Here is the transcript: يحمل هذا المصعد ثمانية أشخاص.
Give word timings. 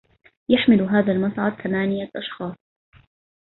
يحمل 0.49 0.81
هذا 0.81 1.11
المصعد 1.11 1.61
ثمانية 1.61 2.11
أشخاص. 2.15 2.55